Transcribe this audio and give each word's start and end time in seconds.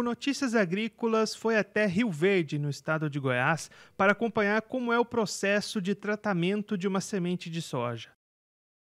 o 0.00 0.02
Notícias 0.02 0.54
Agrícolas 0.54 1.34
foi 1.34 1.56
até 1.56 1.86
Rio 1.86 2.10
Verde, 2.10 2.58
no 2.58 2.68
estado 2.68 3.08
de 3.08 3.20
Goiás, 3.20 3.70
para 3.96 4.12
acompanhar 4.12 4.62
como 4.62 4.92
é 4.92 4.98
o 4.98 5.04
processo 5.04 5.80
de 5.80 5.94
tratamento 5.94 6.76
de 6.76 6.88
uma 6.88 7.00
semente 7.00 7.48
de 7.48 7.62
soja. 7.62 8.10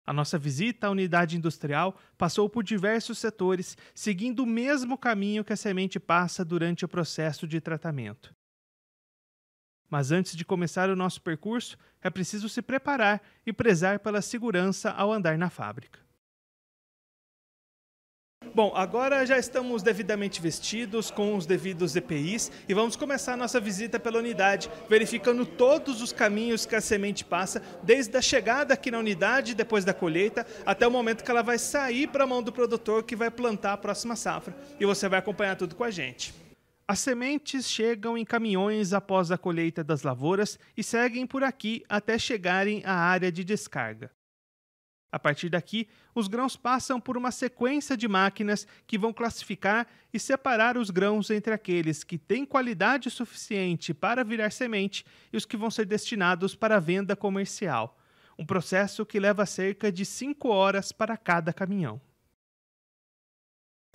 A 0.05 0.13
nossa 0.13 0.37
visita 0.37 0.87
à 0.87 0.89
unidade 0.89 1.35
industrial 1.35 1.97
passou 2.17 2.49
por 2.49 2.63
diversos 2.63 3.17
setores, 3.17 3.77
seguindo 3.93 4.43
o 4.43 4.45
mesmo 4.45 4.97
caminho 4.97 5.43
que 5.43 5.51
a 5.51 5.57
semente 5.57 5.99
passa 5.99 6.45
durante 6.45 6.85
o 6.85 6.87
processo 6.87 7.47
de 7.47 7.59
tratamento. 7.59 8.33
Mas 9.89 10.11
antes 10.11 10.35
de 10.35 10.45
começar 10.45 10.89
o 10.89 10.95
nosso 10.95 11.21
percurso, 11.21 11.77
é 12.01 12.09
preciso 12.09 12.47
se 12.47 12.61
preparar 12.61 13.21
e 13.45 13.51
prezar 13.51 13.99
pela 13.99 14.21
segurança 14.21 14.91
ao 14.91 15.11
andar 15.11 15.37
na 15.37 15.49
fábrica. 15.49 16.06
Bom, 18.57 18.71
agora 18.73 19.23
já 19.23 19.37
estamos 19.37 19.83
devidamente 19.83 20.41
vestidos 20.41 21.11
com 21.11 21.35
os 21.35 21.45
devidos 21.45 21.95
EPIs 21.95 22.51
e 22.67 22.73
vamos 22.73 22.95
começar 22.95 23.33
a 23.33 23.37
nossa 23.37 23.59
visita 23.59 23.99
pela 23.99 24.17
unidade, 24.17 24.67
verificando 24.89 25.45
todos 25.45 26.01
os 26.01 26.11
caminhos 26.11 26.65
que 26.65 26.75
a 26.75 26.81
semente 26.81 27.23
passa, 27.23 27.61
desde 27.83 28.17
a 28.17 28.19
chegada 28.19 28.73
aqui 28.73 28.89
na 28.89 28.97
unidade, 28.97 29.53
depois 29.53 29.85
da 29.85 29.93
colheita, 29.93 30.43
até 30.65 30.87
o 30.87 30.89
momento 30.89 31.23
que 31.23 31.29
ela 31.29 31.43
vai 31.43 31.59
sair 31.59 32.07
para 32.07 32.23
a 32.23 32.27
mão 32.27 32.41
do 32.41 32.51
produtor 32.51 33.03
que 33.03 33.15
vai 33.15 33.29
plantar 33.29 33.73
a 33.73 33.77
próxima 33.77 34.15
safra. 34.15 34.57
E 34.79 34.85
você 34.87 35.07
vai 35.07 35.19
acompanhar 35.19 35.55
tudo 35.55 35.75
com 35.75 35.83
a 35.83 35.91
gente. 35.91 36.33
As 36.87 36.97
sementes 36.97 37.69
chegam 37.69 38.17
em 38.17 38.25
caminhões 38.25 38.91
após 38.91 39.29
a 39.29 39.37
colheita 39.37 39.83
das 39.83 40.01
lavouras 40.01 40.57
e 40.75 40.81
seguem 40.81 41.27
por 41.27 41.43
aqui 41.43 41.83
até 41.87 42.17
chegarem 42.17 42.81
à 42.83 42.95
área 42.95 43.31
de 43.31 43.43
descarga. 43.43 44.16
A 45.09 45.17
partir 45.17 45.49
daqui, 45.49 45.87
os 46.13 46.27
grãos 46.27 46.57
passam 46.57 46.99
por 46.99 47.15
uma 47.15 47.31
sequência 47.31 47.95
de 47.95 48.07
máquinas 48.07 48.67
que 48.85 48.97
vão 48.97 49.13
classificar 49.13 49.87
e 50.13 50.19
separar 50.19 50.77
os 50.77 50.89
grãos 50.89 51.29
entre 51.29 51.53
aqueles 51.53 52.03
que 52.03 52.17
têm 52.17 52.45
qualidade 52.45 53.09
suficiente 53.09 53.93
para 53.93 54.23
virar 54.23 54.51
semente 54.51 55.05
e 55.31 55.37
os 55.37 55.45
que 55.45 55.55
vão 55.55 55.71
ser 55.71 55.85
destinados 55.85 56.55
para 56.55 56.79
venda 56.79 57.15
comercial. 57.15 57.97
Um 58.37 58.45
processo 58.45 59.05
que 59.05 59.19
leva 59.19 59.45
cerca 59.45 59.91
de 59.91 60.05
5 60.05 60.49
horas 60.49 60.91
para 60.91 61.15
cada 61.15 61.53
caminhão. 61.53 62.01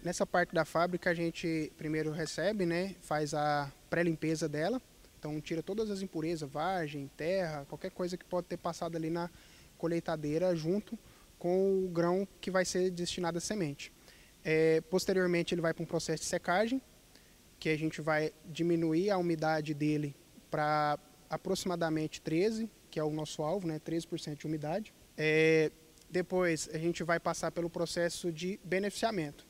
Nessa 0.03 0.27
parte 0.27 0.53
da 0.55 0.65
fábrica 0.65 1.11
a 1.11 1.15
gente 1.15 1.73
primeiro 1.77 2.11
recebe, 2.11 2.67
né, 2.67 2.97
faz 3.03 3.35
a 3.35 3.71
pré-limpeza 3.89 4.49
dela, 4.49 4.83
então 5.17 5.41
tira 5.41 5.63
todas 5.63 5.91
as 5.91 6.03
impurezas, 6.03 6.51
vagem, 6.51 7.09
terra, 7.17 7.65
qualquer 7.69 7.91
coisa 7.93 8.17
que 8.17 8.25
pode 8.25 8.49
ter 8.49 8.57
passado 8.57 8.97
ali 8.97 9.11
na 9.11 9.31
colheitadeira 9.79 10.57
junto 10.57 10.99
com 11.43 11.85
o 11.85 11.89
grão 11.89 12.27
que 12.41 12.53
vai 12.53 12.65
ser 12.65 12.89
destinado 12.93 13.37
à 13.37 13.41
semente. 13.41 13.93
É, 14.45 14.81
posteriormente 14.83 15.53
ele 15.53 15.61
vai 15.61 15.75
para 15.75 15.83
um 15.83 15.87
processo 15.87 16.23
de 16.23 16.29
secagem, 16.29 16.81
que 17.59 17.69
a 17.69 17.77
gente 17.77 18.01
vai 18.01 18.33
diminuir 18.45 19.11
a 19.11 19.19
umidade 19.19 19.75
dele 19.75 20.15
para 20.49 20.97
aproximadamente 21.29 22.21
13, 22.21 22.71
que 22.89 23.01
é 23.01 23.03
o 23.03 23.11
nosso 23.11 23.43
alvo, 23.43 23.67
né, 23.67 23.81
13% 23.81 24.37
de 24.37 24.47
umidade. 24.47 24.95
É, 25.19 25.73
depois 26.09 26.71
a 26.73 26.79
gente 26.79 27.03
vai 27.03 27.19
passar 27.19 27.51
pelo 27.51 27.69
processo 27.69 28.31
de 28.31 28.61
beneficiamento. 28.63 29.45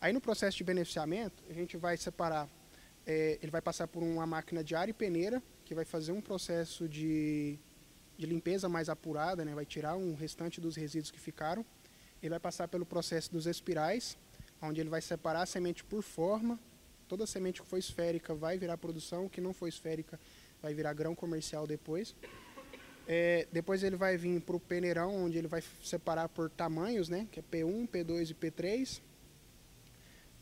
Aí 0.00 0.14
no 0.14 0.22
processo 0.22 0.56
de 0.56 0.64
beneficiamento, 0.64 1.44
a 1.50 1.52
gente 1.52 1.76
vai 1.76 1.98
separar, 1.98 2.48
é, 3.06 3.38
ele 3.42 3.50
vai 3.50 3.60
passar 3.60 3.86
por 3.86 4.02
uma 4.02 4.26
máquina 4.26 4.64
de 4.64 4.74
ar 4.74 4.88
e 4.88 4.94
peneira, 4.94 5.42
que 5.66 5.74
vai 5.74 5.84
fazer 5.84 6.12
um 6.12 6.20
processo 6.22 6.88
de, 6.88 7.58
de 8.18 8.26
limpeza 8.26 8.68
mais 8.68 8.88
apurada, 8.88 9.44
né, 9.44 9.54
vai 9.54 9.66
tirar 9.66 9.96
um 9.96 10.14
restante 10.14 10.60
dos 10.60 10.76
resíduos 10.76 11.10
que 11.10 11.20
ficaram. 11.20 11.64
Ele 12.22 12.30
vai 12.30 12.40
passar 12.40 12.66
pelo 12.68 12.86
processo 12.86 13.30
dos 13.30 13.46
espirais, 13.46 14.16
onde 14.60 14.80
ele 14.80 14.88
vai 14.88 15.02
separar 15.02 15.42
a 15.42 15.46
semente 15.46 15.84
por 15.84 16.02
forma. 16.02 16.58
Toda 17.08 17.26
semente 17.26 17.62
que 17.62 17.68
foi 17.68 17.78
esférica 17.78 18.34
vai 18.34 18.58
virar 18.58 18.76
produção, 18.78 19.28
que 19.28 19.40
não 19.40 19.52
foi 19.52 19.68
esférica 19.68 20.18
vai 20.62 20.74
virar 20.74 20.92
grão 20.94 21.14
comercial 21.14 21.66
depois. 21.66 22.14
É, 23.06 23.46
depois 23.52 23.84
ele 23.84 23.94
vai 23.94 24.16
vir 24.16 24.40
para 24.40 24.56
o 24.56 24.60
peneirão, 24.60 25.24
onde 25.24 25.38
ele 25.38 25.46
vai 25.46 25.62
separar 25.82 26.28
por 26.28 26.50
tamanhos, 26.50 27.08
né, 27.08 27.28
que 27.30 27.38
é 27.38 27.42
P1, 27.42 27.88
P2 27.88 28.30
e 28.30 28.34
P3. 28.34 29.00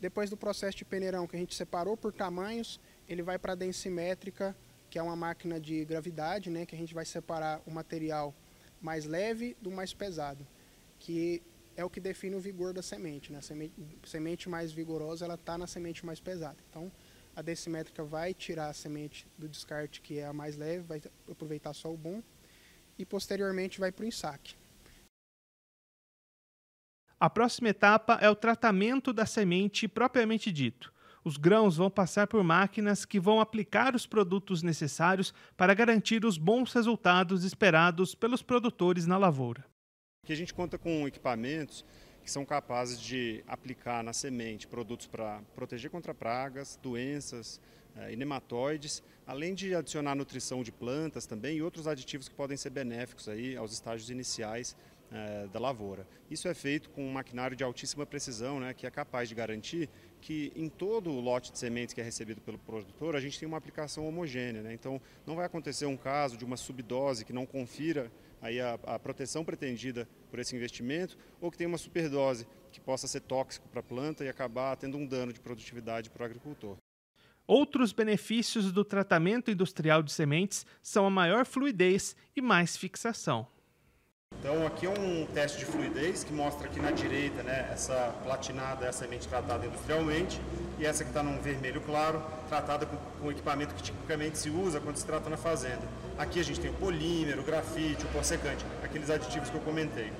Depois 0.01 0.29
do 0.29 0.37
processo 0.37 0.77
de 0.77 0.85
peneirão, 0.85 1.27
que 1.27 1.35
a 1.35 1.39
gente 1.39 1.53
separou 1.53 1.95
por 1.95 2.11
tamanhos, 2.11 2.79
ele 3.07 3.21
vai 3.21 3.37
para 3.37 3.53
a 3.53 3.55
densimétrica, 3.55 4.55
que 4.95 4.99
é 4.99 5.03
uma 5.03 5.13
máquina 5.17 5.59
de 5.59 5.83
gravidade, 5.83 6.49
né, 6.49 6.65
que 6.65 6.73
a 6.73 6.77
gente 6.77 6.93
vai 6.93 7.03
separar 7.03 7.61
o 7.65 7.69
material 7.69 8.33
mais 8.79 9.03
leve 9.03 9.53
do 9.61 9.69
mais 9.69 9.93
pesado, 9.93 10.47
que 10.99 11.43
é 11.75 11.83
o 11.83 11.89
que 11.89 11.99
define 11.99 12.33
o 12.33 12.39
vigor 12.39 12.71
da 12.71 12.81
semente. 12.81 13.29
Né? 13.29 13.39
A 13.39 14.07
semente, 14.07 14.47
mais 14.47 14.71
vigorosa 14.71 15.25
ela 15.25 15.33
está 15.33 15.57
na 15.57 15.67
semente 15.67 16.05
mais 16.05 16.21
pesada. 16.21 16.55
Então, 16.69 16.89
a 17.35 17.41
decimétrica 17.41 18.05
vai 18.05 18.33
tirar 18.33 18.69
a 18.69 18.73
semente 18.73 19.27
do 19.37 19.49
descarte, 19.49 19.99
que 19.99 20.17
é 20.17 20.27
a 20.27 20.31
mais 20.31 20.55
leve, 20.55 20.85
vai 20.85 21.01
aproveitar 21.29 21.73
só 21.73 21.93
o 21.93 21.97
bom, 21.97 22.23
e 22.97 23.05
posteriormente 23.05 23.81
vai 23.81 23.91
para 23.91 24.05
o 24.05 24.07
ensaque. 24.07 24.55
A 27.19 27.29
próxima 27.29 27.67
etapa 27.67 28.17
é 28.21 28.29
o 28.29 28.35
tratamento 28.35 29.11
da 29.11 29.25
semente 29.25 29.89
propriamente 29.89 30.53
dito. 30.53 30.94
Os 31.25 31.37
grãos 31.37 31.75
vão 31.75 31.89
passar 31.89 32.27
por 32.27 32.43
máquinas 32.43 33.03
que 33.03 33.19
vão 33.19 33.41
aplicar 33.41 33.95
os 33.95 34.05
produtos 34.05 34.61
necessários 34.61 35.33
para 35.57 35.73
garantir 35.73 36.23
os 36.23 36.37
bons 36.37 36.71
resultados 36.71 37.43
esperados 37.43 38.13
pelos 38.13 38.43
produtores 38.43 39.07
na 39.07 39.17
lavoura. 39.17 39.65
Aqui 40.23 40.33
a 40.33 40.35
gente 40.35 40.53
conta 40.53 40.77
com 40.77 41.07
equipamentos 41.07 41.83
que 42.23 42.29
são 42.29 42.45
capazes 42.45 43.01
de 43.01 43.43
aplicar 43.47 44.03
na 44.03 44.13
semente 44.13 44.67
produtos 44.67 45.07
para 45.07 45.41
proteger 45.55 45.89
contra 45.89 46.13
pragas, 46.13 46.79
doenças 46.81 47.59
eh, 47.95 48.13
e 48.13 48.15
nematóides, 48.15 49.01
além 49.25 49.55
de 49.55 49.73
adicionar 49.73 50.13
nutrição 50.13 50.61
de 50.61 50.71
plantas 50.71 51.25
também 51.25 51.57
e 51.57 51.61
outros 51.63 51.87
aditivos 51.87 52.29
que 52.29 52.35
podem 52.35 52.55
ser 52.55 52.69
benéficos 52.69 53.27
aí 53.27 53.57
aos 53.57 53.73
estágios 53.73 54.11
iniciais 54.11 54.75
é, 55.11 55.47
da 55.47 55.59
lavoura. 55.59 56.07
Isso 56.29 56.47
é 56.47 56.53
feito 56.53 56.89
com 56.89 57.05
um 57.07 57.11
maquinário 57.11 57.55
de 57.55 57.63
altíssima 57.63 58.05
precisão, 58.05 58.59
né, 58.59 58.73
que 58.73 58.87
é 58.87 58.91
capaz 58.91 59.29
de 59.29 59.35
garantir 59.35 59.89
que 60.25 60.51
em 60.55 60.67
todo 60.67 61.11
o 61.11 61.21
lote 61.21 61.51
de 61.51 61.59
sementes 61.59 61.93
que 61.93 62.01
é 62.01 62.03
recebido 62.03 62.41
pelo 62.41 62.57
produtor, 62.57 63.15
a 63.15 63.19
gente 63.19 63.37
tem 63.37 63.47
uma 63.47 63.59
aplicação 63.59 64.07
homogênea. 64.07 64.63
Né? 64.63 64.73
Então, 64.73 64.99
não 65.23 65.35
vai 65.35 65.45
acontecer 65.45 65.85
um 65.85 65.95
caso 65.95 66.35
de 66.35 66.43
uma 66.43 66.57
subdose 66.57 67.23
que 67.23 67.31
não 67.31 67.45
confira 67.45 68.11
aí 68.41 68.59
a, 68.59 68.73
a 68.87 68.97
proteção 68.97 69.45
pretendida 69.45 70.09
por 70.31 70.39
esse 70.39 70.55
investimento, 70.55 71.15
ou 71.39 71.51
que 71.51 71.57
tem 71.59 71.67
uma 71.67 71.77
superdose 71.77 72.47
que 72.71 72.81
possa 72.81 73.07
ser 73.07 73.19
tóxico 73.19 73.69
para 73.69 73.81
a 73.81 73.83
planta 73.83 74.25
e 74.25 74.27
acabar 74.27 74.75
tendo 74.77 74.97
um 74.97 75.05
dano 75.05 75.31
de 75.31 75.39
produtividade 75.39 76.09
para 76.09 76.23
o 76.23 76.25
agricultor. 76.25 76.75
Outros 77.45 77.93
benefícios 77.93 78.71
do 78.71 78.83
tratamento 78.83 79.51
industrial 79.51 80.01
de 80.01 80.11
sementes 80.11 80.65
são 80.81 81.05
a 81.05 81.09
maior 81.11 81.45
fluidez 81.45 82.15
e 82.35 82.41
mais 82.41 82.75
fixação. 82.75 83.47
Então 84.39 84.65
aqui 84.65 84.85
é 84.85 84.89
um 84.89 85.25
teste 85.33 85.57
de 85.57 85.65
fluidez 85.65 86.23
que 86.23 86.33
mostra 86.33 86.67
aqui 86.67 86.79
na 86.79 86.91
direita 86.91 87.41
né, 87.41 87.69
essa 87.73 88.13
platinada 88.23 88.85
é 88.85 88.89
a 88.89 88.91
semente 88.91 89.27
tratada 89.27 89.65
industrialmente 89.65 90.39
e 90.77 90.85
essa 90.85 91.03
que 91.03 91.09
está 91.09 91.23
num 91.23 91.39
vermelho 91.41 91.81
claro, 91.81 92.21
tratada 92.47 92.85
com, 92.85 92.97
com 93.21 93.31
equipamento 93.31 93.73
que 93.73 93.81
tipicamente 93.81 94.37
se 94.37 94.49
usa 94.49 94.79
quando 94.79 94.97
se 94.97 95.05
trata 95.05 95.29
na 95.29 95.37
fazenda. 95.37 95.81
Aqui 96.17 96.39
a 96.39 96.43
gente 96.43 96.59
tem 96.59 96.69
o 96.69 96.73
polímero, 96.73 97.41
o 97.41 97.43
grafite, 97.43 98.05
o 98.05 98.07
porsecante, 98.09 98.65
aqueles 98.83 99.09
aditivos 99.09 99.49
que 99.49 99.55
eu 99.55 99.61
comentei. 99.61 100.11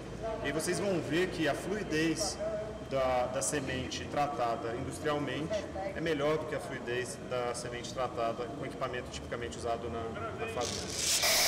E 0.44 0.48
aí 0.48 0.52
vocês 0.52 0.80
vão 0.80 1.00
ver 1.02 1.28
que 1.30 1.48
a 1.48 1.54
fluidez 1.54 2.38
da, 2.90 3.28
da, 3.28 3.42
semente 3.42 4.06
tratada 4.06 4.76
industrialmente 4.76 5.54
é 5.96 6.02
melhor 6.02 6.38
do 6.38 6.46
que 6.46 6.56
a 6.56 6.60
fluidez 6.60 7.18
da 7.30 7.54
semente 7.54 7.94
tratada 7.94 8.46
com 8.46 8.66
equipamento 8.66 9.10
tipicamente 9.12 9.58
usado 9.58 9.90
na, 9.90 10.02
na 10.40 10.48
fazenda. 10.48 11.45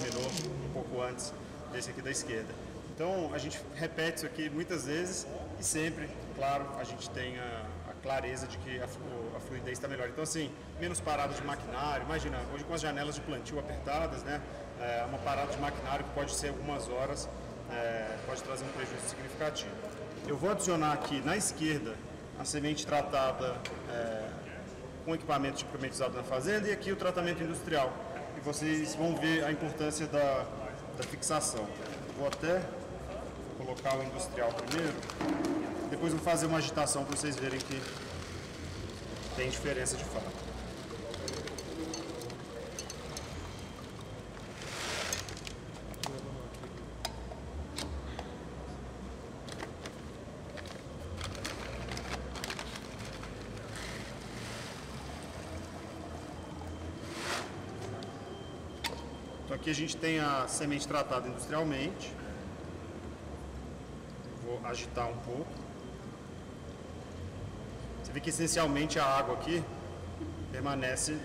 Terminou 0.00 0.30
um 0.64 0.72
pouco 0.72 1.02
antes 1.02 1.32
desse 1.72 1.90
aqui 1.90 2.00
da 2.00 2.10
esquerda. 2.10 2.52
Então 2.94 3.30
a 3.32 3.38
gente 3.38 3.60
repete 3.76 4.18
isso 4.18 4.26
aqui 4.26 4.48
muitas 4.50 4.86
vezes 4.86 5.26
e 5.58 5.64
sempre, 5.64 6.08
claro, 6.36 6.66
a 6.78 6.84
gente 6.84 7.08
tem 7.10 7.38
a, 7.38 7.66
a 7.90 7.92
clareza 8.02 8.46
de 8.46 8.56
que 8.58 8.80
a, 8.80 8.84
a 8.84 9.40
fluidez 9.40 9.78
está 9.78 9.88
melhor. 9.88 10.08
Então 10.08 10.24
assim, 10.24 10.50
menos 10.80 11.00
parada 11.00 11.34
de 11.34 11.42
maquinário, 11.44 12.04
imagina, 12.04 12.38
hoje 12.52 12.64
com 12.64 12.74
as 12.74 12.80
janelas 12.80 13.14
de 13.14 13.20
plantio 13.20 13.58
apertadas, 13.58 14.22
né, 14.22 14.40
é, 14.80 15.04
uma 15.08 15.18
parada 15.18 15.52
de 15.52 15.60
maquinário 15.60 16.04
que 16.04 16.10
pode 16.12 16.34
ser 16.34 16.48
algumas 16.48 16.88
horas, 16.88 17.28
é, 17.70 18.16
pode 18.26 18.42
trazer 18.42 18.64
um 18.64 18.68
prejuízo 18.68 19.08
significativo. 19.08 19.70
Eu 20.26 20.36
vou 20.36 20.50
adicionar 20.50 20.92
aqui 20.92 21.20
na 21.24 21.36
esquerda 21.36 21.94
a 22.38 22.44
semente 22.44 22.86
tratada 22.86 23.56
é, 23.90 24.28
com 25.04 25.14
equipamento 25.14 25.58
tipicamente 25.58 25.92
usado 25.92 26.16
na 26.16 26.22
fazenda 26.22 26.68
e 26.68 26.72
aqui 26.72 26.92
o 26.92 26.96
tratamento 26.96 27.42
industrial 27.42 27.92
e 28.40 28.44
vocês 28.44 28.94
vão 28.94 29.14
ver 29.16 29.44
a 29.44 29.52
importância 29.52 30.06
da, 30.06 30.44
da 30.96 31.02
fixação. 31.04 31.66
Vou 32.16 32.26
até 32.26 32.62
colocar 33.58 33.98
o 33.98 34.02
industrial 34.02 34.50
primeiro, 34.52 34.94
depois 35.90 36.12
vou 36.12 36.22
fazer 36.22 36.46
uma 36.46 36.58
agitação 36.58 37.04
para 37.04 37.16
vocês 37.16 37.36
verem 37.36 37.58
que 37.58 37.80
tem 39.36 39.50
diferença 39.50 39.96
de 39.96 40.04
fato. 40.04 40.49
Aqui 59.60 59.68
a 59.68 59.74
gente 59.74 59.94
tem 59.94 60.18
a 60.18 60.48
semente 60.48 60.88
tratada 60.88 61.28
industrialmente. 61.28 62.10
Vou 64.42 64.58
agitar 64.64 65.06
um 65.06 65.16
pouco. 65.18 65.52
Você 68.02 68.10
vê 68.10 68.20
que 68.20 68.30
essencialmente 68.30 68.98
a 68.98 69.04
água 69.04 69.34
aqui 69.34 69.62
permanece 70.50 71.18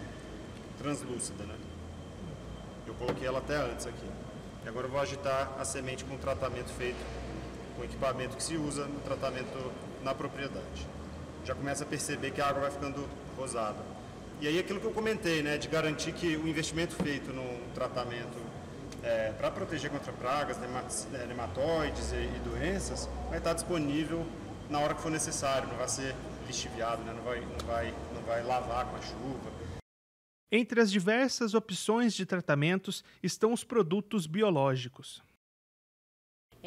translúcida, 0.78 1.46
né? 1.46 1.56
Eu 2.86 2.94
coloquei 2.96 3.26
ela 3.26 3.40
até 3.40 3.56
antes 3.56 3.88
aqui. 3.88 4.06
E 4.66 4.68
agora 4.68 4.88
eu 4.88 4.92
vou 4.92 5.00
agitar 5.00 5.54
a 5.58 5.64
semente 5.64 6.04
com 6.04 6.16
o 6.16 6.18
tratamento 6.18 6.70
feito 6.74 7.00
com 7.76 7.82
o 7.82 7.86
equipamento 7.86 8.38
que 8.38 8.44
se 8.44 8.56
usa 8.56 8.86
no 8.86 9.00
tratamento 9.00 9.72
na 10.04 10.14
propriedade. 10.14 10.88
Já 11.46 11.56
começa 11.56 11.84
a 11.84 11.88
perceber 11.88 12.32
que 12.32 12.42
a 12.42 12.48
água 12.48 12.64
vai 12.64 12.72
ficando 12.72 13.08
rosada. 13.38 13.95
E 14.46 14.48
aí 14.48 14.60
aquilo 14.60 14.80
que 14.80 14.86
eu 14.86 14.92
comentei, 14.92 15.42
né, 15.42 15.58
de 15.58 15.68
garantir 15.68 16.12
que 16.12 16.38
o 16.38 16.48
investimento 16.48 16.94
feito 16.94 17.34
no 17.34 17.58
tratamento 17.74 18.38
é, 19.02 19.32
para 19.32 19.50
proteger 19.50 19.90
contra 19.90 20.14
pragas, 20.14 20.56
é, 20.62 21.26
nematóides 21.26 22.12
e, 22.12 22.18
e, 22.18 22.42
doenças, 22.48 23.10
vai 23.28 23.40
estar 23.40 23.54
disponível 23.54 24.24
na 24.70 24.80
hora 24.80 24.94
que 24.94 25.02
for 25.02 25.10
necessário, 25.10 25.68
não 25.68 25.76
vai 25.76 25.88
ser 25.88 26.16
lixiviado, 26.46 27.02
né, 27.02 27.12
não, 27.12 27.24
vai, 27.24 27.40
não, 27.40 27.66
vai, 27.66 27.92
não 28.14 28.22
vai 28.22 28.44
lavar 28.44 28.86
com 28.86 28.96
a 28.96 29.02
chuva. 29.02 29.52
Entre 30.52 30.80
as 30.80 30.92
diversas 30.92 31.56
opções 31.56 32.14
de 32.14 32.24
tratamentos 32.24 33.04
estão 33.24 33.52
os 33.52 33.64
produtos 33.64 34.28
biológicos. 34.28 35.24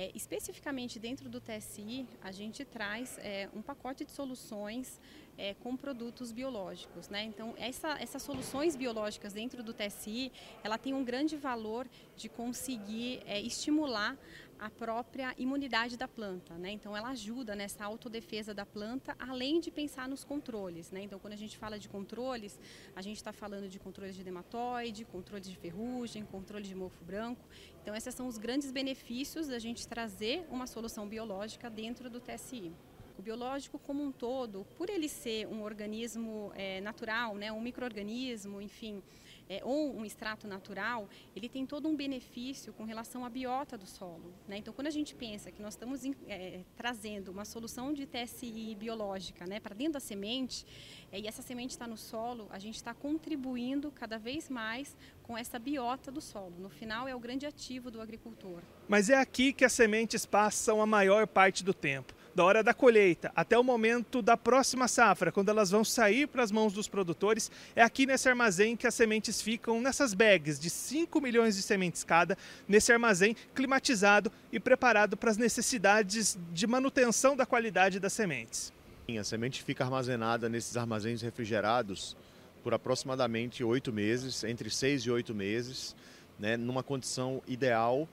É, 0.01 0.13
especificamente 0.15 0.97
dentro 1.01 1.29
do 1.29 1.41
TSI, 1.41 2.07
a 2.23 2.31
gente 2.31 2.65
traz 2.65 3.19
é, 3.19 3.49
um 3.53 3.61
pacote 3.61 4.05
de 4.05 4.13
soluções 4.13 5.01
é, 5.37 5.55
com 5.55 5.77
produtos 5.77 6.31
biológicos. 6.31 7.09
Né? 7.09 7.25
Então, 7.25 7.53
essa, 7.59 8.01
essas 8.01 8.23
soluções 8.23 8.77
biológicas 8.77 9.33
dentro 9.33 9.61
do 9.61 9.75
TSI, 9.75 10.31
ela 10.63 10.79
tem 10.79 10.95
um 10.95 11.03
grande 11.03 11.37
valor 11.37 11.85
de 12.17 12.29
conseguir 12.29 13.23
é, 13.27 13.41
estimular 13.41 14.17
a 14.59 14.69
própria 14.69 15.35
imunidade 15.39 15.97
da 15.97 16.09
planta, 16.09 16.57
né? 16.59 16.71
Então 16.71 16.97
ela 16.97 17.11
ajuda 17.11 17.55
nessa 17.55 17.85
autodefesa 17.85 18.53
da 18.53 18.67
planta, 18.67 19.15
além 19.19 19.61
de 19.61 19.71
pensar 19.71 20.09
nos 20.09 20.25
controles, 20.25 20.91
né? 20.91 21.03
Então 21.03 21.19
quando 21.19 21.35
a 21.35 21.37
gente 21.37 21.57
fala 21.57 21.79
de 21.79 21.89
controles, 21.89 22.59
a 22.95 23.03
gente 23.03 23.17
está 23.17 23.33
falando 23.33 23.69
de 23.69 23.79
controles 23.79 24.17
de 24.17 24.25
nematóide, 24.25 25.05
controles 25.05 25.49
de 25.49 25.57
ferrugem, 25.57 26.25
controle 26.25 26.65
de 26.65 26.75
mofo 26.75 27.05
branco. 27.05 27.45
Então 27.83 27.95
esses 27.95 28.15
são 28.15 28.27
os 28.27 28.39
grandes 28.39 28.71
benefícios 28.71 29.47
da 29.47 29.59
gente 29.59 29.87
trazer 29.87 30.47
uma 30.51 30.67
solução 30.67 31.09
biológica 31.09 31.71
dentro 31.71 32.11
do 32.11 32.21
TSI. 32.21 32.73
O 33.19 33.23
biológico 33.23 33.81
como 33.81 34.01
um 34.01 34.13
todo, 34.13 34.65
por 34.77 34.89
ele 34.89 35.09
ser 35.09 35.49
um 35.49 35.63
organismo 35.65 36.53
é, 36.55 36.81
natural, 36.81 37.35
né, 37.35 37.51
um 37.51 37.61
microorganismo, 37.61 38.61
enfim, 38.61 39.03
é, 39.49 39.61
ou 39.65 39.97
um 39.97 40.05
extrato 40.05 40.47
natural, 40.47 41.09
ele 41.35 41.49
tem 41.49 41.65
todo 41.65 41.89
um 41.89 41.97
benefício 41.97 42.73
com 42.73 42.85
relação 42.85 43.25
à 43.25 43.31
biota 43.31 43.77
do 43.77 43.87
solo. 43.87 44.33
Né? 44.47 44.59
Então, 44.59 44.75
quando 44.75 44.87
a 44.87 44.91
gente 44.91 45.15
pensa 45.15 45.51
que 45.51 45.63
nós 45.63 45.75
estamos 45.75 46.03
é, 46.27 46.61
trazendo 46.77 47.31
uma 47.31 47.45
solução 47.45 47.93
de 47.93 48.07
TSI 48.07 48.77
biológica 48.79 49.47
né, 49.47 49.59
para 49.59 49.75
dentro 49.75 49.95
da 49.95 50.01
semente, 50.01 50.67
é, 51.11 51.19
e 51.19 51.27
essa 51.27 51.43
semente 51.43 51.71
está 51.71 51.87
no 51.87 51.97
solo, 51.97 52.47
a 52.51 52.59
gente 52.59 52.77
está 52.77 52.93
contribuindo 52.93 53.91
cada 53.91 54.19
vez 54.19 54.49
mais 54.49 54.97
com 55.23 55.37
essa 55.37 55.59
biota 55.59 56.11
do 56.11 56.21
solo. 56.21 56.55
No 56.59 56.69
final, 56.69 57.09
é 57.09 57.15
o 57.15 57.21
grande 57.21 57.47
ativo 57.47 57.91
do 57.91 58.01
agricultor. 58.01 58.61
Mas 58.89 59.11
é 59.11 59.17
aqui 59.17 59.53
que 59.53 59.65
as 59.65 59.73
sementes 59.73 60.27
passam 60.27 60.81
a 60.81 60.87
maior 60.87 61.27
parte 61.27 61.65
do 61.65 61.73
tempo 61.73 62.18
da 62.39 62.45
hora 62.45 62.63
da 62.63 62.73
colheita 62.73 63.33
até 63.35 63.59
o 63.59 63.65
momento 63.65 64.23
da 64.23 64.37
próxima 64.37 64.87
safra, 64.87 65.33
quando 65.33 65.49
elas 65.49 65.73
vão 65.73 65.85
sair 65.85 66.29
para 66.29 66.41
as 66.41 66.53
mãos 66.53 66.73
dos 66.73 66.87
produtores, 66.87 67.51
é 67.75 67.83
aqui 67.83 68.07
nesse 68.07 68.29
armazém 68.29 68.77
que 68.77 68.87
as 68.87 68.95
sementes 68.95 69.43
ficam 69.43 69.81
nessas 69.81 70.15
bags 70.15 70.57
de 70.57 70.71
5 70.71 71.21
milhões 71.21 71.57
de 71.57 71.63
sementes 71.63 72.05
cada, 72.05 72.39
nesse 72.69 72.93
armazém 72.93 73.35
climatizado 73.57 74.31
e 74.53 74.61
preparado 74.61 75.17
para 75.17 75.33
as 75.33 75.37
necessidades 75.37 76.39
de 76.53 76.65
manutenção 76.69 77.37
da 77.37 77.45
qualidade 77.45 77.99
das 77.99 78.13
sementes. 78.13 78.73
A 79.19 79.25
semente 79.25 79.61
fica 79.61 79.83
armazenada 79.83 80.49
nesses 80.49 80.77
armazéns 80.77 81.21
refrigerados 81.23 82.17
por 82.63 82.73
aproximadamente 82.73 83.65
oito 83.65 83.93
meses, 83.93 84.45
entre 84.45 84.71
seis 84.71 85.03
e 85.03 85.11
oito 85.11 85.35
meses, 85.35 85.97
né, 86.39 86.57
numa 86.57 86.85
condição 86.85 87.43
ideal 87.49 88.09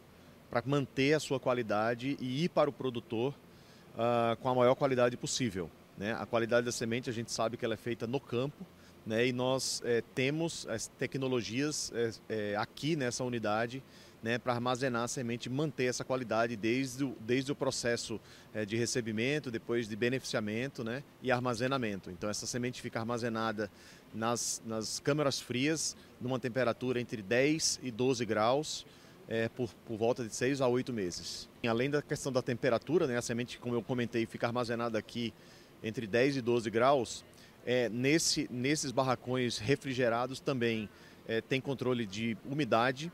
para 0.49 0.63
manter 0.65 1.13
a 1.13 1.19
sua 1.19 1.39
qualidade 1.39 2.17
e 2.19 2.45
ir 2.45 2.49
para 2.49 2.67
o 2.67 2.73
produtor 2.73 3.35
uh, 3.95 4.35
com 4.37 4.49
a 4.49 4.55
maior 4.55 4.75
qualidade 4.75 5.17
possível. 5.17 5.69
Né? 5.97 6.13
A 6.13 6.25
qualidade 6.25 6.65
da 6.65 6.71
semente 6.71 7.09
a 7.09 7.13
gente 7.13 7.31
sabe 7.31 7.57
que 7.57 7.65
ela 7.65 7.73
é 7.73 7.77
feita 7.77 8.05
no 8.05 8.19
campo 8.19 8.65
né? 9.05 9.27
e 9.27 9.33
nós 9.33 9.81
é, 9.85 10.03
temos 10.13 10.67
as 10.67 10.87
tecnologias 10.87 11.91
é, 11.95 12.11
é, 12.29 12.55
aqui 12.55 12.95
nessa 12.95 13.23
unidade 13.23 13.81
né, 14.21 14.39
para 14.39 14.53
armazenar 14.53 15.03
a 15.03 15.07
semente 15.07 15.47
e 15.47 15.51
manter 15.51 15.85
essa 15.85 16.03
qualidade 16.03 16.55
desde 16.55 17.03
o, 17.03 17.15
desde 17.19 17.51
o 17.51 17.55
processo 17.55 18.19
de 18.67 18.75
recebimento, 18.75 19.51
depois 19.51 19.87
de 19.87 19.95
beneficiamento 19.95 20.83
né, 20.83 21.03
e 21.21 21.31
armazenamento. 21.31 22.09
Então 22.09 22.27
essa 22.27 22.47
semente 22.47 22.81
fica 22.81 22.99
armazenada 22.99 23.69
nas, 24.11 24.63
nas 24.65 24.99
câmaras 24.99 25.39
frias, 25.39 25.95
numa 26.19 26.39
temperatura 26.39 26.99
entre 26.99 27.21
10 27.21 27.81
e 27.83 27.91
12 27.91 28.25
graus, 28.25 28.83
é, 29.27 29.49
por, 29.49 29.69
por, 29.85 29.97
volta 29.97 30.23
de 30.23 30.33
seis 30.33 30.61
a 30.61 30.67
oito 30.67 30.93
meses. 30.93 31.49
Além 31.67 31.89
da 31.89 32.01
questão 32.01 32.31
da 32.31 32.41
temperatura, 32.41 33.07
né, 33.07 33.17
a 33.17 33.21
semente, 33.21 33.57
como 33.57 33.75
eu 33.75 33.81
comentei, 33.81 34.25
fica 34.25 34.47
armazenada 34.47 34.97
aqui 34.97 35.33
entre 35.83 36.05
10 36.05 36.37
e 36.37 36.41
12 36.41 36.69
graus. 36.69 37.25
É, 37.65 37.89
nesse, 37.89 38.47
nesses 38.51 38.91
barracões 38.91 39.57
refrigerados 39.57 40.39
também 40.39 40.87
é, 41.27 41.41
tem 41.41 41.59
controle 41.59 42.05
de 42.05 42.37
umidade, 42.45 43.11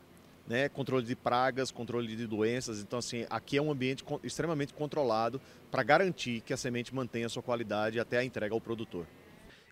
né, 0.48 0.68
controle 0.68 1.06
de 1.06 1.16
pragas, 1.16 1.72
controle 1.72 2.14
de 2.16 2.28
doenças. 2.28 2.82
Então, 2.82 3.00
assim, 3.00 3.26
aqui 3.30 3.58
é 3.58 3.62
um 3.62 3.72
ambiente 3.72 4.04
extremamente 4.24 4.74
controlado 4.74 5.40
para 5.70 5.84
garantir 5.84 6.42
que 6.42 6.54
a 6.54 6.58
semente 6.58 6.94
mantenha 6.94 7.28
a 7.28 7.30
sua 7.30 7.42
qualidade 7.42 8.00
até 8.00 8.18
a 8.18 8.24
entrega 8.26 8.54
ao 8.54 8.60
produtor. 8.60 9.06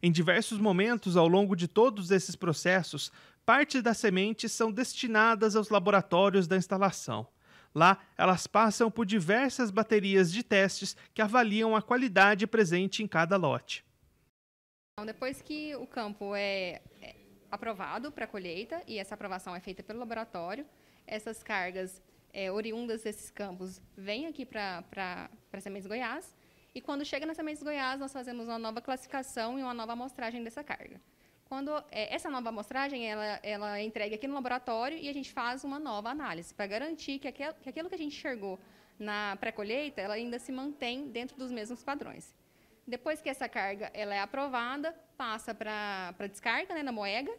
Em 0.02 0.12
diversos 0.12 0.58
momentos 0.58 1.18
ao 1.18 1.28
longo 1.28 1.56
de 1.56 1.68
todos 1.68 2.12
esses 2.12 2.36
processos, 2.36 3.12
parte 3.46 3.82
das 3.82 3.98
sementes 3.98 4.52
são 4.52 4.72
destinadas 4.72 5.56
aos 5.56 5.70
laboratórios 5.70 6.48
da 6.48 6.56
instalação. 6.56 7.28
Lá, 7.74 8.00
elas 8.18 8.48
passam 8.48 8.90
por 8.90 9.06
diversas 9.06 9.70
baterias 9.70 10.32
de 10.32 10.42
testes 10.42 10.96
que 11.14 11.22
avaliam 11.22 11.76
a 11.76 11.82
qualidade 11.82 12.48
presente 12.48 13.04
em 13.04 13.08
cada 13.08 13.38
lote. 13.38 13.86
Então, 14.94 15.06
depois 15.06 15.42
que 15.42 15.76
o 15.76 15.86
campo 15.86 16.36
é, 16.36 16.82
é 17.02 17.16
aprovado 17.52 18.12
para 18.12 18.28
colheita, 18.28 18.82
e 18.88 18.98
essa 18.98 19.14
aprovação 19.14 19.56
é 19.56 19.60
feita 19.60 19.84
pelo 19.84 20.00
laboratório, 20.00 20.66
essas 21.06 21.44
cargas 21.44 22.02
é, 22.34 22.52
oriundas 22.52 23.04
desses 23.04 23.30
campos 23.30 23.82
vêm 23.96 24.28
aqui 24.28 24.46
para 24.46 25.30
Sementes 25.60 25.88
Goiás, 25.88 26.36
e 26.74 26.82
quando 26.82 27.04
chega 27.04 27.26
na 27.26 27.34
Sementes 27.34 27.64
Goiás, 27.64 28.00
nós 28.00 28.14
fazemos 28.14 28.48
uma 28.48 28.60
nova 28.60 28.82
classificação 28.82 29.58
e 29.58 29.64
uma 29.64 29.74
nova 29.74 29.94
amostragem 29.94 30.44
dessa 30.44 30.64
carga. 30.64 31.02
Quando 31.46 31.72
é, 31.90 32.14
essa 32.14 32.30
nova 32.30 32.50
amostragem 32.50 33.10
ela, 33.10 33.40
ela 33.42 33.80
é 33.80 33.84
entregue 33.84 34.16
aqui 34.16 34.28
no 34.28 34.36
laboratório 34.36 34.98
e 34.98 35.10
a 35.10 35.14
gente 35.14 35.32
faz 35.32 35.64
uma 35.64 35.80
nova 35.80 36.10
análise 36.10 36.54
para 36.54 36.68
garantir 36.68 37.18
que, 37.18 37.28
aquel, 37.28 37.54
que 37.56 37.70
aquilo 37.70 37.90
que 37.90 37.96
a 37.96 37.98
gente 37.98 38.16
enxergou 38.16 38.60
na 39.00 39.36
pré-colheita 39.38 40.00
ela 40.00 40.14
ainda 40.14 40.38
se 40.38 40.52
mantém 40.52 41.08
dentro 41.08 41.36
dos 41.38 41.52
mesmos 41.52 41.84
padrões. 41.84 42.36
Depois 42.86 43.20
que 43.20 43.30
essa 43.30 43.50
carga 43.50 43.90
ela 43.94 44.14
é 44.14 44.20
aprovada, 44.20 44.94
passa 45.18 45.54
para 45.56 46.28
descarga 46.28 46.74
né, 46.76 46.84
na 46.84 46.92
moega 46.92 47.32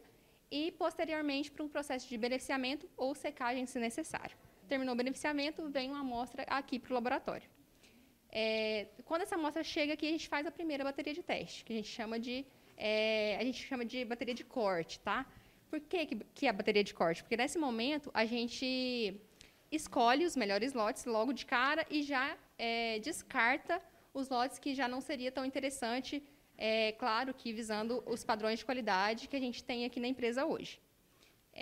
e, 0.51 0.73
posteriormente, 0.73 1.51
para 1.51 1.65
um 1.65 1.69
processo 1.69 2.09
de 2.09 2.19
beneficiamento 2.19 2.89
ou 2.97 3.15
secagem, 3.15 3.67
se 3.67 3.79
necessário. 3.79 4.37
Terminou 4.69 4.95
o 4.95 4.97
beneficiamento, 4.97 5.69
vem 5.69 5.91
uma 5.91 6.01
amostra 6.01 6.45
aqui 6.49 6.79
para 6.79 6.91
o 6.91 6.95
laboratório. 6.95 7.49
É, 8.33 8.87
quando 9.05 9.23
essa 9.23 9.35
amostra 9.35 9.63
chega 9.65 9.95
aqui, 9.95 10.07
a 10.07 10.11
gente 10.11 10.29
faz 10.29 10.47
a 10.47 10.51
primeira 10.51 10.85
bateria 10.85 11.13
de 11.13 11.23
teste, 11.23 11.65
que 11.65 11.73
a 11.73 11.77
gente 11.77 11.89
chama 11.89 12.19
de 12.19 12.47
é, 12.77 13.37
a 13.39 13.45
gente 13.45 13.63
chama 13.67 13.85
de 13.85 14.05
bateria 14.05 14.35
de 14.35 14.45
corte, 14.45 14.99
tá? 15.01 15.27
Por 15.69 15.81
que, 15.81 16.07
que, 16.35 16.47
é 16.47 16.51
a 16.51 16.53
bateria 16.53 16.83
de 16.83 16.95
corte? 16.95 17.23
Porque 17.23 17.37
nesse 17.37 17.59
momento 17.59 18.11
a 18.15 18.25
gente 18.25 19.21
escolhe 19.71 20.25
os 20.25 20.35
melhores 20.35 20.73
lotes 20.73 21.05
logo 21.05 21.33
de 21.33 21.45
cara 21.45 21.87
e 21.91 22.03
já 22.03 22.37
é, 22.59 22.99
descarta 23.01 23.81
os 24.13 24.29
lotes 24.29 24.59
que 24.59 24.75
já 24.75 24.89
não 24.89 25.01
seria 25.01 25.31
tão 25.31 25.45
interessante, 25.45 26.23
é, 26.57 26.93
claro 26.93 27.33
que 27.33 27.53
visando 27.53 28.03
os 28.07 28.25
padrões 28.25 28.59
de 28.59 28.65
qualidade 28.65 29.29
que 29.29 29.37
a 29.37 29.41
gente 29.41 29.63
tem 29.63 29.85
aqui 29.85 30.01
na 30.01 30.09
empresa 30.09 30.45
hoje. 30.45 30.81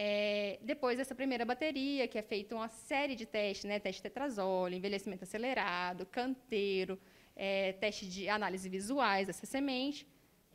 É, 0.00 0.60
depois 0.62 0.96
dessa 0.96 1.12
primeira 1.12 1.44
bateria, 1.44 2.06
que 2.06 2.16
é 2.16 2.22
feita 2.22 2.54
uma 2.54 2.68
série 2.68 3.16
de 3.16 3.26
testes, 3.26 3.64
né? 3.64 3.80
teste 3.80 3.98
de 4.00 4.04
tetrazole, 4.04 4.76
envelhecimento 4.76 5.24
acelerado, 5.24 6.06
canteiro, 6.06 6.96
é, 7.34 7.72
teste 7.72 8.08
de 8.08 8.28
análise 8.28 8.68
visuais 8.68 9.26
dessa 9.26 9.44
semente, 9.44 10.06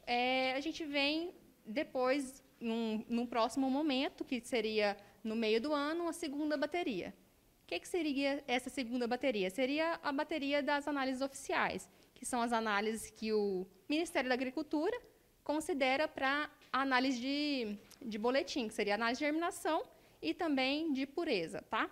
é, 0.07 0.53
a 0.53 0.61
gente 0.61 0.85
vem 0.85 1.33
depois, 1.65 2.41
num, 2.57 3.03
num, 3.09 3.25
próximo 3.25 3.69
momento, 3.69 4.23
que 4.23 4.39
seria 4.39 4.95
no 5.21 5.35
meio 5.35 5.59
do 5.59 5.73
ano, 5.73 6.07
a 6.07 6.13
segunda 6.13 6.55
bateria. 6.55 7.13
O 7.63 7.67
que, 7.67 7.81
que 7.81 7.87
seria 7.87 8.41
essa 8.47 8.69
segunda 8.69 9.05
bateria? 9.07 9.49
Seria 9.49 9.99
a 10.01 10.13
bateria 10.13 10.63
das 10.63 10.87
análises 10.87 11.21
oficiais, 11.21 11.89
que 12.15 12.25
são 12.25 12.41
as 12.41 12.53
análises 12.53 13.09
que 13.09 13.33
o 13.33 13.67
Ministério 13.89 14.29
da 14.29 14.35
Agricultura 14.35 14.97
considera 15.43 16.07
para 16.07 16.49
análise 16.71 17.19
de, 17.19 17.77
de 18.05 18.17
boletim, 18.17 18.67
que 18.67 18.73
seria 18.73 18.95
análise 18.95 19.19
de 19.19 19.25
germinação 19.25 19.83
e 20.21 20.33
também 20.33 20.93
de 20.93 21.05
pureza, 21.05 21.61
tá? 21.69 21.89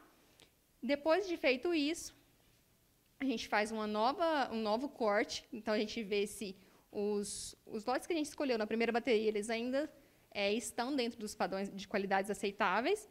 Depois 0.82 1.28
de 1.28 1.38
feito 1.38 1.74
isso, 1.74 2.16
a 3.20 3.26
gente 3.26 3.48
faz 3.48 3.72
uma 3.72 3.86
nova, 3.86 4.50
um 4.52 4.62
novo 4.62 4.90
corte. 4.90 5.46
Então, 5.54 5.74
a 5.74 5.78
gente 5.78 6.02
vê 6.04 6.26
se 6.26 6.56
os, 6.92 7.56
os 7.66 7.86
lotes 7.86 8.08
que 8.08 8.14
a 8.14 8.16
gente 8.16 8.28
escolheu 8.28 8.58
na 8.58 8.66
primeira 8.66 8.92
bateria, 8.92 9.28
eles 9.28 9.50
ainda 9.50 9.92
é, 10.32 10.52
estão 10.54 10.96
dentro 10.96 11.20
dos 11.20 11.36
padrões 11.36 11.70
de 11.74 11.88
qualidades 11.88 12.32
aceitáveis 12.32 13.08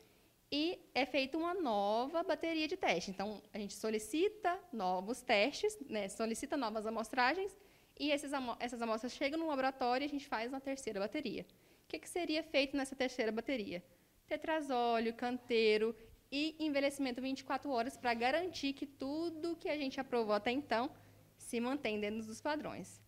e 0.50 0.80
é 0.94 1.06
feita 1.06 1.38
uma 1.38 1.54
nova 1.54 2.22
bateria 2.24 2.66
de 2.66 2.76
teste. 2.76 3.10
Então, 3.10 3.40
a 3.54 3.58
gente 3.58 3.74
solicita 3.74 4.58
novos 4.72 5.22
testes, 5.22 5.78
né, 5.88 6.08
solicita 6.08 6.56
novas 6.56 6.86
amostragens, 6.86 7.56
e 8.00 8.10
esses, 8.10 8.32
essas 8.58 8.80
amostras 8.82 9.12
chegam 9.12 9.38
no 9.38 9.46
laboratório 9.46 10.04
e 10.04 10.08
a 10.08 10.08
gente 10.08 10.26
faz 10.26 10.50
uma 10.52 10.60
terceira 10.60 10.98
bateria. 10.98 11.42
O 11.84 11.88
que, 11.88 11.98
que 11.98 12.08
seria 12.08 12.42
feito 12.42 12.76
nessa 12.76 12.96
terceira 12.96 13.30
bateria? 13.30 13.82
Tetrazóleo, 14.26 15.12
canteiro 15.14 15.94
e 16.32 16.56
envelhecimento 16.58 17.20
24 17.20 17.70
horas 17.70 17.96
para 17.96 18.14
garantir 18.14 18.72
que 18.72 18.86
tudo 18.86 19.56
que 19.56 19.68
a 19.68 19.76
gente 19.76 20.00
aprovou 20.00 20.34
até 20.34 20.50
então 20.50 20.90
se 21.36 21.60
mantém 21.60 22.00
dentro 22.00 22.26
dos 22.26 22.40
padrões. 22.40 23.00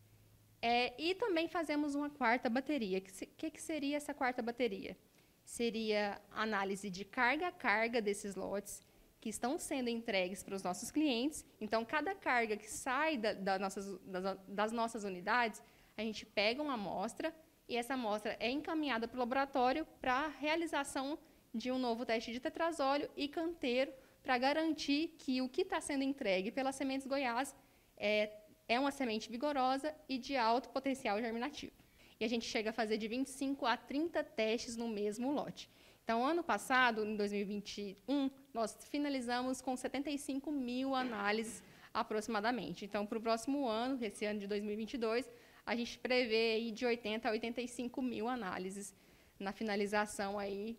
É, 0.60 0.92
e 1.00 1.14
também 1.14 1.48
fazemos 1.48 1.94
uma 1.94 2.10
quarta 2.10 2.48
bateria. 2.50 2.98
O 2.98 3.02
que, 3.02 3.26
que, 3.26 3.50
que 3.50 3.62
seria 3.62 3.96
essa 3.96 4.14
quarta 4.14 4.42
bateria? 4.42 4.96
seria 5.44 6.20
análise 6.30 6.88
de 6.88 7.04
carga 7.04 7.48
a 7.48 7.52
carga 7.52 8.00
desses 8.00 8.34
lotes 8.34 8.80
que 9.22 9.28
estão 9.28 9.56
sendo 9.56 9.88
entregues 9.88 10.42
para 10.42 10.56
os 10.56 10.64
nossos 10.64 10.90
clientes. 10.90 11.46
Então, 11.60 11.84
cada 11.84 12.12
carga 12.12 12.56
que 12.56 12.68
sai 12.68 13.16
da, 13.16 13.32
da 13.32 13.56
nossas, 13.56 13.86
das, 14.00 14.38
das, 14.48 14.72
nossas 14.72 15.04
unidades, 15.04 15.62
a 15.96 16.02
gente 16.02 16.26
pega 16.26 16.60
uma 16.60 16.74
amostra 16.74 17.32
e 17.68 17.76
essa 17.76 17.94
amostra 17.94 18.36
é 18.40 18.50
encaminhada 18.50 19.06
para 19.06 19.16
o 19.16 19.20
laboratório 19.20 19.86
para 20.00 20.12
a 20.12 20.26
realização 20.26 21.16
de 21.54 21.70
um 21.70 21.78
novo 21.78 22.04
teste 22.04 22.32
de 22.32 22.40
tetrazóleo 22.40 23.08
e 23.16 23.28
canteiro 23.28 23.92
para 24.24 24.36
garantir 24.38 25.14
que 25.18 25.40
o 25.40 25.48
que 25.48 25.62
está 25.62 25.80
sendo 25.80 26.02
entregue 26.02 26.50
pela 26.50 26.72
Sementes 26.72 27.06
Goiás 27.06 27.54
é, 27.96 28.28
é 28.68 28.80
uma 28.80 28.90
semente 28.90 29.30
vigorosa 29.30 29.94
e 30.08 30.18
de 30.18 30.36
alto 30.36 30.68
potencial 30.70 31.20
germinativo 31.20 31.82
e 32.22 32.24
a 32.24 32.28
gente 32.28 32.46
chega 32.46 32.70
a 32.70 32.72
fazer 32.72 32.98
de 32.98 33.08
25 33.08 33.66
a 33.66 33.76
30 33.76 34.22
testes 34.22 34.76
no 34.76 34.86
mesmo 34.86 35.32
lote. 35.32 35.68
Então, 36.04 36.24
ano 36.24 36.44
passado, 36.44 37.04
em 37.04 37.16
2021, 37.16 38.30
nós 38.52 38.76
finalizamos 38.90 39.60
com 39.60 39.76
75 39.76 40.50
mil 40.50 40.94
análises 40.94 41.62
aproximadamente. 41.92 42.84
Então, 42.84 43.06
para 43.06 43.18
o 43.18 43.20
próximo 43.20 43.68
ano, 43.68 43.98
esse 44.02 44.24
ano 44.24 44.40
de 44.40 44.46
2022, 44.46 45.30
a 45.64 45.76
gente 45.76 45.98
prevê 45.98 46.54
aí 46.54 46.70
de 46.70 46.84
80 46.84 47.28
a 47.28 47.32
85 47.32 48.02
mil 48.02 48.28
análises 48.28 48.94
na 49.38 49.52
finalização 49.52 50.38
aí 50.38 50.78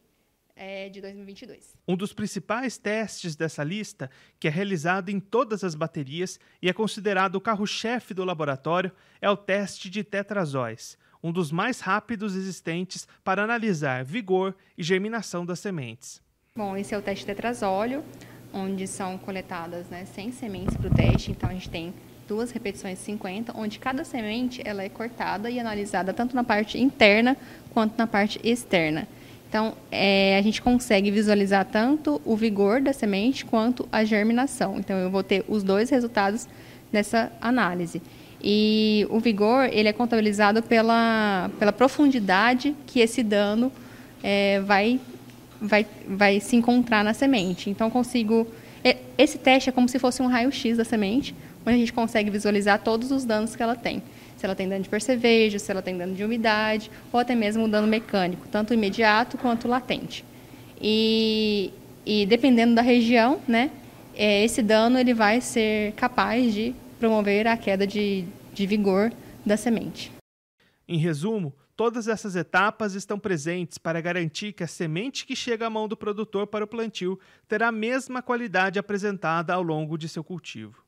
é, 0.55 0.89
de 0.89 1.01
2022. 1.01 1.77
Um 1.87 1.95
dos 1.95 2.13
principais 2.13 2.77
testes 2.77 3.35
dessa 3.35 3.63
lista, 3.63 4.09
que 4.39 4.47
é 4.47 4.51
realizado 4.51 5.09
em 5.09 5.19
todas 5.19 5.63
as 5.63 5.75
baterias 5.75 6.39
e 6.61 6.69
é 6.69 6.73
considerado 6.73 7.35
o 7.35 7.41
carro-chefe 7.41 8.13
do 8.13 8.23
laboratório, 8.23 8.91
é 9.21 9.29
o 9.29 9.37
teste 9.37 9.89
de 9.89 10.03
tetrazóis 10.03 10.97
um 11.23 11.31
dos 11.31 11.51
mais 11.51 11.79
rápidos 11.79 12.35
existentes 12.35 13.07
para 13.23 13.43
analisar 13.43 14.03
vigor 14.03 14.53
e 14.77 14.83
germinação 14.83 15.45
das 15.45 15.59
sementes. 15.59 16.21
Bom, 16.55 16.77
esse 16.77 16.93
é 16.93 16.97
o 16.99 17.01
teste 17.01 17.25
tetrazóleo, 17.25 18.03
onde 18.53 18.85
são 18.85 19.17
coletadas 19.17 19.89
né, 19.89 20.05
100 20.05 20.33
sementes 20.33 20.77
para 20.77 20.87
o 20.87 20.93
teste, 20.93 21.31
então 21.31 21.49
a 21.49 21.53
gente 21.53 21.67
tem 21.67 21.91
duas 22.27 22.51
repetições 22.51 22.99
de 22.99 23.05
50, 23.05 23.57
onde 23.57 23.79
cada 23.79 24.03
semente 24.03 24.61
ela 24.63 24.83
é 24.83 24.87
cortada 24.87 25.49
e 25.49 25.59
analisada 25.59 26.13
tanto 26.13 26.35
na 26.35 26.43
parte 26.43 26.77
interna 26.77 27.35
quanto 27.73 27.97
na 27.97 28.05
parte 28.05 28.39
externa. 28.43 29.07
Então, 29.49 29.73
é, 29.91 30.37
a 30.37 30.43
gente 30.43 30.61
consegue 30.61 31.09
visualizar 31.09 31.65
tanto 31.65 32.21
o 32.23 32.35
vigor 32.35 32.79
da 32.79 32.93
semente 32.93 33.43
quanto 33.45 33.89
a 33.91 34.03
germinação. 34.03 34.77
Então, 34.77 34.95
eu 34.99 35.09
vou 35.09 35.23
ter 35.23 35.43
os 35.47 35.63
dois 35.63 35.89
resultados 35.89 36.47
dessa 36.91 37.31
análise. 37.41 37.99
E 38.43 39.07
o 39.09 39.19
vigor 39.19 39.69
ele 39.71 39.89
é 39.89 39.93
contabilizado 39.93 40.61
pela, 40.61 41.49
pela 41.57 41.73
profundidade 41.73 42.75
que 42.85 42.99
esse 42.99 43.23
dano 43.23 43.71
é, 44.23 44.59
vai, 44.61 44.99
vai, 45.63 45.87
vai 46.05 46.39
se 46.41 46.55
encontrar 46.57 47.03
na 47.03 47.13
semente. 47.13 47.69
Então, 47.69 47.89
consigo. 47.89 48.45
Esse 49.17 49.37
teste 49.37 49.69
é 49.69 49.71
como 49.71 49.87
se 49.87 49.97
fosse 49.97 50.21
um 50.21 50.27
raio-x 50.27 50.75
da 50.75 50.83
semente, 50.83 51.33
onde 51.65 51.75
a 51.75 51.79
gente 51.79 51.93
consegue 51.93 52.29
visualizar 52.29 52.79
todos 52.79 53.11
os 53.11 53.23
danos 53.23 53.55
que 53.55 53.63
ela 53.63 53.75
tem. 53.75 54.03
Se 54.35 54.45
ela 54.45 54.55
tem 54.55 54.67
dano 54.67 54.83
de 54.83 54.89
percevejo, 54.89 55.57
se 55.57 55.71
ela 55.71 55.81
tem 55.81 55.97
dano 55.97 56.13
de 56.13 56.23
umidade, 56.23 56.91
ou 57.11 57.17
até 57.17 57.33
mesmo 57.33 57.65
dano 57.65 57.87
mecânico, 57.87 58.45
tanto 58.51 58.73
imediato 58.73 59.37
quanto 59.37 59.69
latente. 59.69 60.25
E, 60.81 61.71
e 62.05 62.25
dependendo 62.25 62.75
da 62.75 62.81
região, 62.81 63.39
né, 63.47 63.71
é, 64.13 64.43
esse 64.43 64.61
dano 64.61 64.99
ele 64.99 65.13
vai 65.13 65.39
ser 65.39 65.93
capaz 65.93 66.53
de 66.53 66.75
promover 66.99 67.47
a 67.47 67.55
queda 67.55 67.87
de, 67.87 68.25
de 68.53 68.67
vigor 68.67 69.13
da 69.45 69.55
semente. 69.55 70.11
Em 70.85 70.97
resumo, 70.97 71.53
todas 71.75 72.07
essas 72.07 72.35
etapas 72.35 72.93
estão 72.93 73.17
presentes 73.17 73.77
para 73.77 74.01
garantir 74.01 74.53
que 74.53 74.63
a 74.63 74.67
semente 74.67 75.25
que 75.25 75.35
chega 75.35 75.67
à 75.67 75.69
mão 75.69 75.87
do 75.87 75.97
produtor 75.97 76.47
para 76.47 76.65
o 76.65 76.67
plantio 76.67 77.19
terá 77.47 77.69
a 77.69 77.71
mesma 77.71 78.21
qualidade 78.21 78.79
apresentada 78.79 79.53
ao 79.53 79.63
longo 79.63 79.97
de 79.97 80.07
seu 80.09 80.23
cultivo. 80.23 80.82